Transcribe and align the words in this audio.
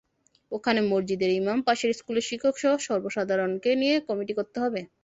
ওখানে 0.51 0.79
মসজিদের 0.91 1.31
ইমাম, 1.39 1.57
পাশের 1.67 1.91
স্কুলের 1.93 2.27
শিক্ষকসহ 2.29 2.71
সর্বসাধারণকে 2.87 3.69
নিয়ে 3.81 3.95
কমিটি 4.07 4.33
করতে 4.39 4.57
হবে। 4.63 4.81